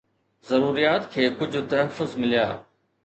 [0.51, 2.47] ضروريات کي ڪجهه تحفظ مليا